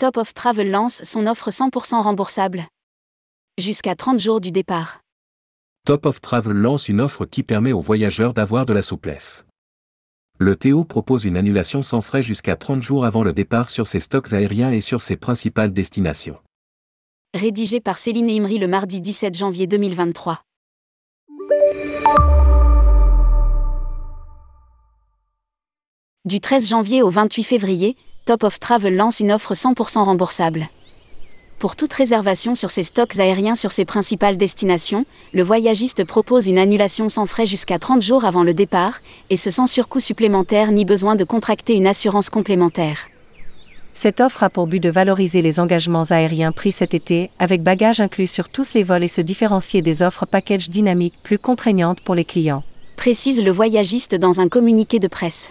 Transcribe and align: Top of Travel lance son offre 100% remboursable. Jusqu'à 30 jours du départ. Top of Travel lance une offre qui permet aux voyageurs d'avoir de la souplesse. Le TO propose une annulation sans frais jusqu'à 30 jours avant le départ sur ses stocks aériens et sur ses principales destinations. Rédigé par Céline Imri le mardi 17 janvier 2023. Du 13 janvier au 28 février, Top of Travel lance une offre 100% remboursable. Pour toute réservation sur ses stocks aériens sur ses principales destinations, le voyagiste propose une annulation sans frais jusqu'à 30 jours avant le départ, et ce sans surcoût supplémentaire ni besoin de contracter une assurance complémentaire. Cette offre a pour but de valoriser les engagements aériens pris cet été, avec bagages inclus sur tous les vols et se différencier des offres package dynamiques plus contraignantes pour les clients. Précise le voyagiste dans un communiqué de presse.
Top 0.00 0.16
of 0.16 0.32
Travel 0.32 0.70
lance 0.70 1.02
son 1.04 1.26
offre 1.26 1.50
100% 1.50 2.00
remboursable. 2.00 2.62
Jusqu'à 3.58 3.94
30 3.94 4.18
jours 4.18 4.40
du 4.40 4.50
départ. 4.50 5.02
Top 5.84 6.06
of 6.06 6.22
Travel 6.22 6.54
lance 6.54 6.88
une 6.88 7.02
offre 7.02 7.26
qui 7.26 7.42
permet 7.42 7.72
aux 7.72 7.82
voyageurs 7.82 8.32
d'avoir 8.32 8.64
de 8.64 8.72
la 8.72 8.80
souplesse. 8.80 9.44
Le 10.38 10.56
TO 10.56 10.86
propose 10.86 11.26
une 11.26 11.36
annulation 11.36 11.82
sans 11.82 12.00
frais 12.00 12.22
jusqu'à 12.22 12.56
30 12.56 12.80
jours 12.80 13.04
avant 13.04 13.22
le 13.22 13.34
départ 13.34 13.68
sur 13.68 13.86
ses 13.86 14.00
stocks 14.00 14.32
aériens 14.32 14.70
et 14.70 14.80
sur 14.80 15.02
ses 15.02 15.18
principales 15.18 15.74
destinations. 15.74 16.38
Rédigé 17.34 17.80
par 17.80 17.98
Céline 17.98 18.30
Imri 18.30 18.56
le 18.56 18.68
mardi 18.68 19.02
17 19.02 19.36
janvier 19.36 19.66
2023. 19.66 20.40
Du 26.24 26.40
13 26.40 26.68
janvier 26.68 27.02
au 27.02 27.10
28 27.10 27.42
février, 27.44 27.96
Top 28.26 28.44
of 28.44 28.60
Travel 28.60 28.94
lance 28.94 29.20
une 29.20 29.32
offre 29.32 29.54
100% 29.54 30.04
remboursable. 30.04 30.68
Pour 31.58 31.74
toute 31.74 31.92
réservation 31.92 32.54
sur 32.54 32.70
ses 32.70 32.82
stocks 32.82 33.18
aériens 33.18 33.54
sur 33.54 33.72
ses 33.72 33.84
principales 33.84 34.36
destinations, 34.36 35.04
le 35.32 35.42
voyagiste 35.42 36.04
propose 36.04 36.46
une 36.46 36.58
annulation 36.58 37.08
sans 37.08 37.26
frais 37.26 37.46
jusqu'à 37.46 37.78
30 37.78 38.02
jours 38.02 38.24
avant 38.24 38.42
le 38.42 38.54
départ, 38.54 39.00
et 39.30 39.36
ce 39.36 39.50
sans 39.50 39.66
surcoût 39.66 40.00
supplémentaire 40.00 40.70
ni 40.70 40.84
besoin 40.84 41.16
de 41.16 41.24
contracter 41.24 41.74
une 41.74 41.86
assurance 41.86 42.30
complémentaire. 42.30 43.08
Cette 43.94 44.20
offre 44.20 44.42
a 44.42 44.50
pour 44.50 44.66
but 44.66 44.80
de 44.80 44.90
valoriser 44.90 45.42
les 45.42 45.58
engagements 45.58 46.04
aériens 46.04 46.52
pris 46.52 46.72
cet 46.72 46.94
été, 46.94 47.30
avec 47.38 47.62
bagages 47.62 48.00
inclus 48.00 48.28
sur 48.28 48.48
tous 48.48 48.74
les 48.74 48.82
vols 48.82 49.04
et 49.04 49.08
se 49.08 49.20
différencier 49.20 49.82
des 49.82 50.02
offres 50.02 50.26
package 50.26 50.70
dynamiques 50.70 51.18
plus 51.22 51.38
contraignantes 51.38 52.00
pour 52.00 52.14
les 52.14 52.24
clients. 52.24 52.62
Précise 52.96 53.42
le 53.42 53.50
voyagiste 53.50 54.14
dans 54.14 54.40
un 54.40 54.48
communiqué 54.48 54.98
de 54.98 55.08
presse. 55.08 55.50